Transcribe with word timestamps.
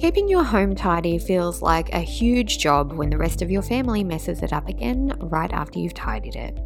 Keeping 0.00 0.28
your 0.28 0.44
home 0.44 0.76
tidy 0.76 1.18
feels 1.18 1.60
like 1.60 1.92
a 1.92 1.98
huge 1.98 2.58
job 2.58 2.92
when 2.92 3.10
the 3.10 3.18
rest 3.18 3.42
of 3.42 3.50
your 3.50 3.62
family 3.62 4.04
messes 4.04 4.44
it 4.44 4.52
up 4.52 4.68
again 4.68 5.12
right 5.18 5.52
after 5.52 5.80
you've 5.80 5.94
tidied 5.94 6.36
it. 6.36 6.56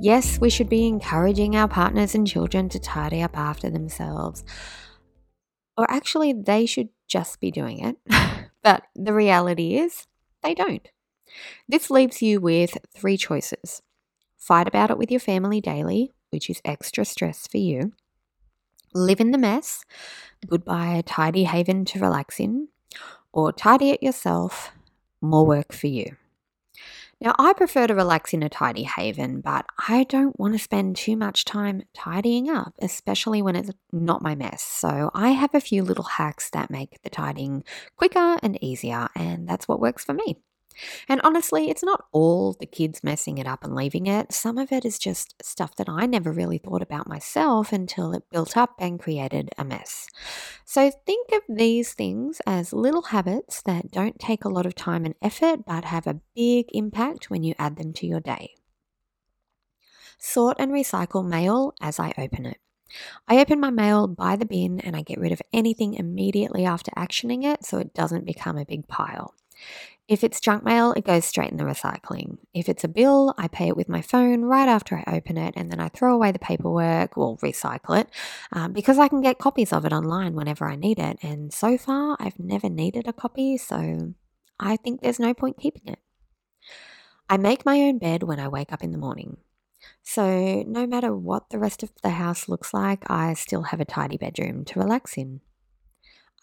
Yes, 0.00 0.40
we 0.40 0.48
should 0.48 0.70
be 0.70 0.86
encouraging 0.86 1.54
our 1.54 1.68
partners 1.68 2.14
and 2.14 2.26
children 2.26 2.70
to 2.70 2.78
tidy 2.78 3.20
up 3.20 3.36
after 3.36 3.68
themselves. 3.68 4.42
Or 5.76 5.90
actually, 5.90 6.32
they 6.32 6.64
should 6.64 6.88
just 7.06 7.40
be 7.40 7.50
doing 7.50 7.80
it. 7.80 7.96
but 8.62 8.84
the 8.94 9.12
reality 9.12 9.76
is, 9.76 10.06
they 10.42 10.54
don't. 10.54 10.88
This 11.68 11.90
leaves 11.90 12.22
you 12.22 12.40
with 12.40 12.78
three 12.96 13.18
choices 13.18 13.82
fight 14.38 14.68
about 14.68 14.90
it 14.90 14.96
with 14.96 15.10
your 15.10 15.20
family 15.20 15.60
daily, 15.60 16.12
which 16.30 16.48
is 16.48 16.62
extra 16.64 17.04
stress 17.04 17.46
for 17.46 17.58
you, 17.58 17.92
live 18.94 19.20
in 19.20 19.30
the 19.30 19.38
mess, 19.38 19.84
goodbye 20.46 21.02
tidy 21.06 21.44
haven 21.44 21.84
to 21.86 22.00
relax 22.00 22.40
in, 22.40 22.68
or 23.32 23.52
tidy 23.52 23.90
it 23.90 24.02
yourself, 24.02 24.72
more 25.20 25.46
work 25.46 25.72
for 25.72 25.86
you. 25.86 26.16
Now, 27.18 27.34
I 27.38 27.54
prefer 27.54 27.86
to 27.86 27.94
relax 27.94 28.34
in 28.34 28.42
a 28.42 28.50
tidy 28.50 28.82
haven, 28.82 29.40
but 29.40 29.64
I 29.88 30.04
don't 30.04 30.38
want 30.38 30.52
to 30.52 30.58
spend 30.58 30.96
too 30.96 31.16
much 31.16 31.46
time 31.46 31.84
tidying 31.94 32.50
up, 32.50 32.74
especially 32.78 33.40
when 33.40 33.56
it's 33.56 33.70
not 33.90 34.20
my 34.20 34.34
mess. 34.34 34.62
So, 34.62 35.10
I 35.14 35.30
have 35.30 35.54
a 35.54 35.60
few 35.60 35.82
little 35.82 36.04
hacks 36.04 36.50
that 36.50 36.70
make 36.70 37.00
the 37.02 37.08
tidying 37.08 37.64
quicker 37.96 38.36
and 38.42 38.62
easier, 38.62 39.08
and 39.14 39.48
that's 39.48 39.66
what 39.66 39.80
works 39.80 40.04
for 40.04 40.12
me. 40.12 40.36
And 41.08 41.20
honestly, 41.22 41.70
it's 41.70 41.82
not 41.82 42.06
all 42.12 42.54
the 42.58 42.66
kids 42.66 43.04
messing 43.04 43.38
it 43.38 43.46
up 43.46 43.64
and 43.64 43.74
leaving 43.74 44.06
it. 44.06 44.32
Some 44.32 44.58
of 44.58 44.72
it 44.72 44.84
is 44.84 44.98
just 44.98 45.34
stuff 45.42 45.76
that 45.76 45.88
I 45.88 46.06
never 46.06 46.32
really 46.32 46.58
thought 46.58 46.82
about 46.82 47.08
myself 47.08 47.72
until 47.72 48.12
it 48.12 48.30
built 48.30 48.56
up 48.56 48.74
and 48.78 49.00
created 49.00 49.50
a 49.56 49.64
mess. 49.64 50.06
So 50.64 50.90
think 50.90 51.30
of 51.32 51.42
these 51.48 51.94
things 51.94 52.40
as 52.46 52.72
little 52.72 53.02
habits 53.02 53.62
that 53.62 53.90
don't 53.90 54.18
take 54.18 54.44
a 54.44 54.48
lot 54.48 54.66
of 54.66 54.74
time 54.74 55.04
and 55.04 55.14
effort 55.22 55.64
but 55.66 55.84
have 55.84 56.06
a 56.06 56.20
big 56.34 56.66
impact 56.72 57.30
when 57.30 57.42
you 57.42 57.54
add 57.58 57.76
them 57.76 57.92
to 57.94 58.06
your 58.06 58.20
day. 58.20 58.54
Sort 60.18 60.56
and 60.58 60.72
recycle 60.72 61.26
mail 61.26 61.74
as 61.80 61.98
I 62.00 62.12
open 62.18 62.46
it. 62.46 62.58
I 63.28 63.38
open 63.40 63.60
my 63.60 63.70
mail 63.70 64.06
by 64.06 64.36
the 64.36 64.46
bin 64.46 64.80
and 64.80 64.96
I 64.96 65.02
get 65.02 65.20
rid 65.20 65.32
of 65.32 65.42
anything 65.52 65.94
immediately 65.94 66.64
after 66.64 66.90
actioning 66.96 67.44
it 67.44 67.64
so 67.64 67.78
it 67.78 67.94
doesn't 67.94 68.24
become 68.24 68.56
a 68.56 68.64
big 68.64 68.88
pile. 68.88 69.34
If 70.08 70.22
it's 70.22 70.38
junk 70.38 70.62
mail, 70.62 70.92
it 70.92 71.04
goes 71.04 71.24
straight 71.24 71.50
in 71.50 71.56
the 71.56 71.64
recycling. 71.64 72.38
If 72.54 72.68
it's 72.68 72.84
a 72.84 72.88
bill, 72.88 73.34
I 73.36 73.48
pay 73.48 73.68
it 73.68 73.76
with 73.76 73.88
my 73.88 74.02
phone 74.02 74.42
right 74.42 74.68
after 74.68 74.96
I 74.96 75.16
open 75.16 75.36
it 75.36 75.54
and 75.56 75.70
then 75.70 75.80
I 75.80 75.88
throw 75.88 76.14
away 76.14 76.30
the 76.30 76.38
paperwork 76.38 77.18
or 77.18 77.36
recycle 77.38 78.00
it 78.00 78.08
um, 78.52 78.72
because 78.72 79.00
I 79.00 79.08
can 79.08 79.20
get 79.20 79.38
copies 79.38 79.72
of 79.72 79.84
it 79.84 79.92
online 79.92 80.34
whenever 80.34 80.64
I 80.64 80.76
need 80.76 81.00
it. 81.00 81.18
And 81.22 81.52
so 81.52 81.76
far, 81.76 82.16
I've 82.20 82.38
never 82.38 82.68
needed 82.68 83.08
a 83.08 83.12
copy, 83.12 83.56
so 83.56 84.14
I 84.60 84.76
think 84.76 85.00
there's 85.00 85.18
no 85.18 85.34
point 85.34 85.58
keeping 85.58 85.92
it. 85.92 85.98
I 87.28 87.36
make 87.36 87.66
my 87.66 87.80
own 87.80 87.98
bed 87.98 88.22
when 88.22 88.38
I 88.38 88.46
wake 88.46 88.72
up 88.72 88.84
in 88.84 88.92
the 88.92 88.98
morning. 88.98 89.38
So, 90.02 90.62
no 90.66 90.86
matter 90.86 91.14
what 91.14 91.50
the 91.50 91.58
rest 91.58 91.82
of 91.82 91.90
the 92.02 92.10
house 92.10 92.48
looks 92.48 92.72
like, 92.72 93.10
I 93.10 93.34
still 93.34 93.62
have 93.64 93.80
a 93.80 93.84
tidy 93.84 94.16
bedroom 94.16 94.64
to 94.66 94.78
relax 94.78 95.16
in. 95.18 95.40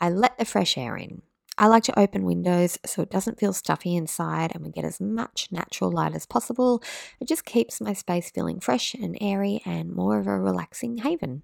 I 0.02 0.09
let 0.09 0.38
the 0.38 0.45
fresh 0.45 0.77
air 0.77 0.98
in. 0.98 1.22
I 1.58 1.68
like 1.68 1.84
to 1.84 2.00
open 2.00 2.26
windows 2.26 2.80
so 2.86 3.02
it 3.02 3.12
doesn't 3.12 3.40
feel 3.40 3.54
stuffy 3.54 3.96
inside 3.96 4.52
and 4.54 4.64
we 4.64 4.72
get 4.72 4.86
as 4.86 5.00
much 5.00 5.50
natural 5.52 5.92
light 5.92 6.16
as 6.16 6.26
possible. 6.26 6.82
It 7.20 7.28
just 7.28 7.45
keeps 7.45 7.80
my 7.80 7.94
space 7.94 8.32
feeling 8.32 8.60
fresh 8.60 8.94
and 8.95 9.18
airy 9.22 9.62
and 9.66 9.94
more 9.94 10.20
of 10.20 10.28
a 10.28 10.40
relaxing 10.40 10.98
haven. 10.98 11.44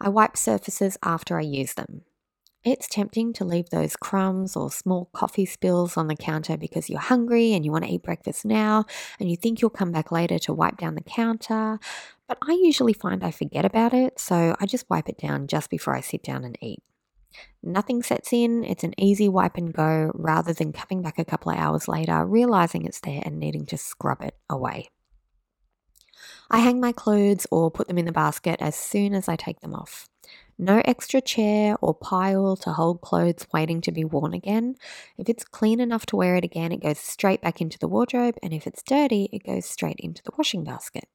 I 0.00 0.08
wipe 0.08 0.36
surfaces 0.36 0.96
after 1.02 1.38
I 1.38 1.42
use 1.42 1.74
them. 1.74 2.02
It's 2.62 2.88
tempting 2.88 3.32
to 3.34 3.44
leave 3.44 3.70
those 3.70 3.94
crumbs 3.96 4.56
or 4.56 4.72
small 4.72 5.08
coffee 5.12 5.46
spills 5.46 5.96
on 5.96 6.08
the 6.08 6.16
counter 6.16 6.56
because 6.56 6.90
you're 6.90 6.98
hungry 6.98 7.52
and 7.52 7.64
you 7.64 7.70
want 7.70 7.84
to 7.84 7.90
eat 7.90 8.02
breakfast 8.02 8.44
now 8.44 8.84
and 9.20 9.30
you 9.30 9.36
think 9.36 9.60
you'll 9.60 9.70
come 9.70 9.92
back 9.92 10.10
later 10.10 10.38
to 10.40 10.52
wipe 10.52 10.76
down 10.76 10.96
the 10.96 11.00
counter. 11.00 11.78
But 12.28 12.38
I 12.42 12.52
usually 12.60 12.92
find 12.92 13.22
I 13.22 13.30
forget 13.30 13.64
about 13.64 13.94
it, 13.94 14.18
so 14.18 14.56
I 14.60 14.66
just 14.66 14.90
wipe 14.90 15.08
it 15.08 15.18
down 15.18 15.46
just 15.46 15.70
before 15.70 15.94
I 15.94 16.00
sit 16.00 16.24
down 16.24 16.44
and 16.44 16.58
eat. 16.60 16.82
Nothing 17.62 18.02
sets 18.02 18.32
in, 18.32 18.64
it's 18.64 18.84
an 18.84 18.94
easy 18.98 19.28
wipe 19.28 19.56
and 19.56 19.72
go 19.72 20.12
rather 20.14 20.52
than 20.52 20.72
coming 20.72 21.02
back 21.02 21.18
a 21.18 21.24
couple 21.24 21.52
of 21.52 21.58
hours 21.58 21.88
later, 21.88 22.24
realizing 22.24 22.84
it's 22.84 23.00
there 23.00 23.22
and 23.24 23.38
needing 23.38 23.66
to 23.66 23.76
scrub 23.76 24.22
it 24.22 24.36
away. 24.48 24.90
I 26.50 26.58
hang 26.58 26.80
my 26.80 26.92
clothes 26.92 27.46
or 27.50 27.70
put 27.70 27.88
them 27.88 27.98
in 27.98 28.04
the 28.04 28.12
basket 28.12 28.56
as 28.60 28.76
soon 28.76 29.14
as 29.14 29.28
I 29.28 29.36
take 29.36 29.60
them 29.60 29.74
off. 29.74 30.08
No 30.58 30.80
extra 30.84 31.20
chair 31.20 31.76
or 31.82 31.92
pile 31.92 32.56
to 32.58 32.72
hold 32.72 33.00
clothes 33.00 33.46
waiting 33.52 33.80
to 33.82 33.92
be 33.92 34.04
worn 34.04 34.32
again. 34.32 34.76
If 35.18 35.28
it's 35.28 35.44
clean 35.44 35.80
enough 35.80 36.06
to 36.06 36.16
wear 36.16 36.36
it 36.36 36.44
again, 36.44 36.72
it 36.72 36.82
goes 36.82 36.98
straight 36.98 37.42
back 37.42 37.60
into 37.60 37.78
the 37.78 37.88
wardrobe, 37.88 38.36
and 38.42 38.54
if 38.54 38.66
it's 38.66 38.82
dirty, 38.82 39.28
it 39.32 39.44
goes 39.44 39.66
straight 39.66 39.98
into 39.98 40.22
the 40.22 40.32
washing 40.38 40.64
basket. 40.64 41.08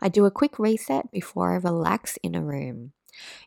I 0.00 0.08
do 0.08 0.26
a 0.26 0.30
quick 0.30 0.58
reset 0.58 1.10
before 1.10 1.52
I 1.52 1.56
relax 1.56 2.18
in 2.22 2.34
a 2.34 2.42
room. 2.42 2.92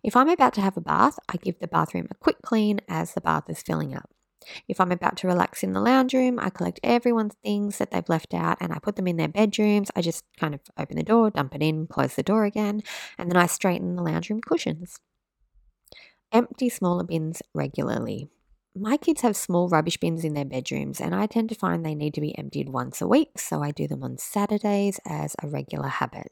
If 0.03 0.15
I'm 0.15 0.29
about 0.29 0.53
to 0.55 0.61
have 0.61 0.77
a 0.77 0.81
bath, 0.81 1.19
I 1.29 1.37
give 1.37 1.59
the 1.59 1.67
bathroom 1.67 2.07
a 2.09 2.15
quick 2.15 2.41
clean 2.41 2.81
as 2.87 3.13
the 3.13 3.21
bath 3.21 3.49
is 3.49 3.61
filling 3.61 3.95
up. 3.95 4.09
If 4.67 4.79
I'm 4.79 4.91
about 4.91 5.17
to 5.17 5.27
relax 5.27 5.63
in 5.63 5.73
the 5.73 5.81
lounge 5.81 6.13
room, 6.13 6.39
I 6.39 6.49
collect 6.49 6.79
everyone's 6.83 7.35
things 7.43 7.77
that 7.77 7.91
they've 7.91 8.09
left 8.09 8.33
out 8.33 8.57
and 8.59 8.73
I 8.73 8.79
put 8.79 8.95
them 8.95 9.07
in 9.07 9.17
their 9.17 9.27
bedrooms. 9.27 9.91
I 9.95 10.01
just 10.01 10.23
kind 10.37 10.53
of 10.53 10.61
open 10.77 10.97
the 10.97 11.03
door, 11.03 11.29
dump 11.29 11.55
it 11.55 11.61
in, 11.61 11.87
close 11.87 12.15
the 12.15 12.23
door 12.23 12.45
again, 12.45 12.81
and 13.17 13.29
then 13.29 13.37
I 13.37 13.45
straighten 13.45 13.95
the 13.95 14.03
lounge 14.03 14.29
room 14.29 14.41
cushions. 14.41 14.99
Empty 16.31 16.69
smaller 16.69 17.03
bins 17.03 17.41
regularly. 17.53 18.29
My 18.73 18.95
kids 18.95 19.21
have 19.21 19.35
small 19.35 19.67
rubbish 19.67 19.97
bins 19.97 20.23
in 20.23 20.33
their 20.33 20.45
bedrooms, 20.45 21.01
and 21.01 21.13
I 21.13 21.25
tend 21.25 21.49
to 21.49 21.55
find 21.55 21.85
they 21.85 21.93
need 21.93 22.13
to 22.13 22.21
be 22.21 22.37
emptied 22.37 22.69
once 22.69 23.01
a 23.01 23.07
week, 23.07 23.37
so 23.37 23.61
I 23.61 23.71
do 23.71 23.85
them 23.85 24.01
on 24.01 24.17
Saturdays 24.17 24.97
as 25.05 25.35
a 25.43 25.47
regular 25.47 25.89
habit. 25.89 26.31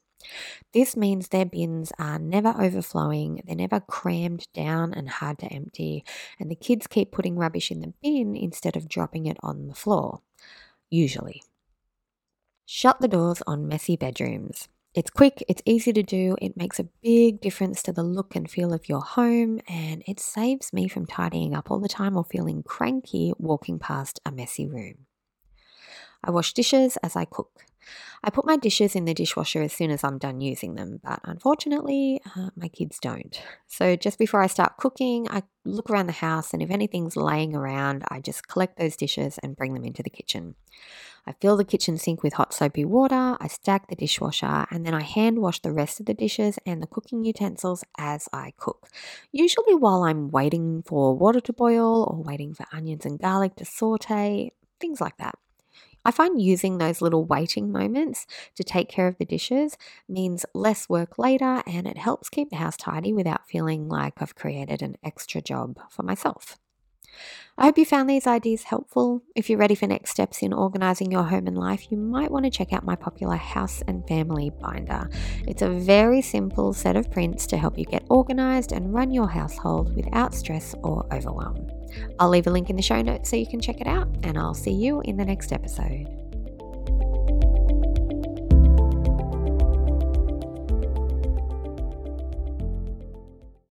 This 0.74 0.96
means 0.96 1.28
their 1.28 1.46
bins 1.46 1.92
are 1.98 2.20
never 2.20 2.50
overflowing, 2.50 3.42
they're 3.46 3.56
never 3.56 3.80
crammed 3.80 4.48
down 4.54 4.94
and 4.94 5.10
hard 5.10 5.40
to 5.40 5.48
empty, 5.48 6.04
and 6.40 6.52
the 6.52 6.56
kids 6.56 6.88
keep 6.88 7.12
putting 7.12 7.38
rubbish 7.38 7.72
in 7.72 7.82
the 7.82 7.94
bin 8.04 8.36
instead 8.36 8.76
of 8.76 8.90
dropping 8.90 9.26
it 9.26 9.38
on 9.42 9.68
the 9.68 9.76
floor, 9.76 10.22
usually. 10.90 11.42
Shut 12.66 13.02
the 13.02 13.08
doors 13.08 13.42
on 13.48 13.68
messy 13.68 13.96
bedrooms. 13.96 14.68
It's 14.94 15.10
quick, 15.10 15.44
it's 15.48 15.62
easy 15.66 15.94
to 15.94 16.04
do, 16.04 16.36
it 16.42 16.58
makes 16.58 16.80
a 16.80 16.90
big 17.02 17.42
difference 17.42 17.82
to 17.84 17.94
the 17.94 18.04
look 18.04 18.36
and 18.36 18.50
feel 18.50 18.74
of 18.74 18.90
your 18.90 19.02
home, 19.02 19.60
and 19.68 20.04
it 20.08 20.20
saves 20.20 20.74
me 20.74 20.88
from 20.88 21.06
tidying 21.06 21.54
up 21.56 21.72
all 21.72 21.80
the 21.80 21.88
time 21.88 22.18
or 22.18 22.24
feeling 22.24 22.64
cranky 22.64 23.34
walking 23.38 23.80
past 23.80 24.20
a 24.26 24.32
messy 24.32 24.68
room. 24.68 25.06
I 26.24 26.32
wash 26.32 26.54
dishes 26.54 26.98
as 26.98 27.16
I 27.16 27.26
cook. 27.26 27.66
I 28.24 28.30
put 28.30 28.46
my 28.46 28.58
dishes 28.58 28.96
in 28.96 29.06
the 29.06 29.14
dishwasher 29.14 29.62
as 29.62 29.74
soon 29.74 29.92
as 29.92 30.04
I'm 30.04 30.18
done 30.18 30.42
using 30.42 30.76
them, 30.76 31.00
but 31.04 31.20
unfortunately, 31.24 32.22
uh, 32.36 32.50
my 32.56 32.68
kids 32.68 33.00
don't. 33.00 33.42
So 33.72 33.96
just 33.96 34.18
before 34.18 34.42
I 34.42 34.48
start 34.48 34.78
cooking, 34.78 35.28
I 35.30 35.44
look 35.64 35.90
around 35.90 36.08
the 36.08 36.14
house, 36.14 36.54
and 36.54 36.62
if 36.62 36.72
anything's 36.72 37.16
laying 37.16 37.56
around, 37.56 38.04
I 38.10 38.20
just 38.20 38.48
collect 38.48 38.78
those 38.78 38.98
dishes 38.98 39.38
and 39.42 39.56
bring 39.56 39.74
them 39.74 39.86
into 39.86 40.02
the 40.02 40.10
kitchen. 40.10 40.56
I 41.26 41.34
fill 41.40 41.56
the 41.56 41.64
kitchen 41.64 41.98
sink 41.98 42.24
with 42.24 42.34
hot 42.34 42.54
soapy 42.54 42.84
water, 42.84 43.38
I 43.40 43.48
stack 43.48 43.88
the 43.88 43.96
dishwasher, 43.96 44.66
and 44.72 44.86
then 44.86 44.94
I 44.96 45.04
hand 45.04 45.40
wash 45.40 45.62
the 45.62 45.72
rest 45.72 46.00
of 46.00 46.08
the 46.08 46.14
dishes 46.14 46.58
and 46.66 46.82
the 46.82 46.88
cooking 46.88 47.24
utensils 47.24 47.84
as 47.98 48.28
I 48.34 48.54
cook. 48.58 48.90
Usually 49.32 49.76
while 49.76 50.04
I'm 50.04 50.30
waiting 50.30 50.82
for 50.82 51.16
water 51.16 51.40
to 51.42 51.54
boil 51.54 52.04
or 52.10 52.24
waiting 52.24 52.54
for 52.54 52.66
onions 52.74 53.06
and 53.06 53.20
garlic 53.20 53.56
to 53.58 53.66
saute, 53.66 54.52
things 54.80 55.00
like 55.00 55.18
that. 55.18 55.36
I 56.06 56.12
find 56.12 56.42
using 56.42 56.78
those 56.78 57.02
little 57.02 57.26
waiting 57.26 57.72
moments 57.72 58.26
to 58.56 58.64
take 58.64 58.90
care 58.90 59.08
of 59.08 59.18
the 59.18 59.26
dishes 59.26 59.78
means 60.08 60.46
less 60.54 60.88
work 60.90 61.18
later 61.18 61.62
and 61.68 61.88
it 61.88 61.98
helps 61.98 62.30
keep 62.30 62.50
the 62.50 62.56
house 62.56 62.78
tidy 62.78 63.14
without 63.14 63.48
feeling 63.48 63.88
like 63.88 64.22
I've 64.22 64.36
created 64.36 64.82
an 64.82 64.98
extra 65.04 65.42
job 65.42 65.80
for 65.90 66.04
myself. 66.04 66.58
I 67.60 67.66
hope 67.66 67.78
you 67.78 67.84
found 67.84 68.10
these 68.10 68.26
ideas 68.26 68.64
helpful. 68.64 69.22
If 69.36 69.50
you're 69.50 69.60
ready 69.60 69.76
for 69.76 69.86
next 69.86 70.12
steps 70.12 70.42
in 70.42 70.54
organising 70.54 71.12
your 71.12 71.24
home 71.24 71.46
and 71.46 71.58
life, 71.58 71.92
you 71.92 71.98
might 71.98 72.32
want 72.32 72.46
to 72.46 72.50
check 72.50 72.72
out 72.72 72.86
my 72.86 72.96
popular 72.96 73.36
House 73.36 73.84
and 73.86 74.08
Family 74.08 74.50
Binder. 74.50 75.10
It's 75.46 75.62
a 75.62 75.68
very 75.68 76.22
simple 76.22 76.72
set 76.72 76.96
of 76.96 77.12
prints 77.12 77.46
to 77.48 77.58
help 77.58 77.78
you 77.78 77.84
get 77.84 78.10
organised 78.10 78.72
and 78.72 78.94
run 78.94 79.12
your 79.12 79.28
household 79.28 79.94
without 79.94 80.34
stress 80.34 80.74
or 80.84 81.06
overwhelm. 81.14 81.70
I'll 82.18 82.30
leave 82.30 82.48
a 82.48 82.50
link 82.50 82.70
in 82.70 82.78
the 82.78 82.82
show 82.82 83.02
notes 83.02 83.30
so 83.30 83.36
you 83.36 83.46
can 83.46 83.60
check 83.60 83.82
it 83.82 83.88
out, 83.88 84.08
and 84.24 84.38
I'll 84.38 84.54
see 84.54 84.72
you 84.72 85.02
in 85.02 85.18
the 85.18 85.26
next 85.26 85.52
episode. 85.52 86.19